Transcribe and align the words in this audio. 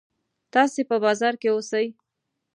تاسې 0.53 0.81
په 0.89 0.95
بازار 1.03 1.33
کې 1.41 1.49
اوسئ. 1.51 1.87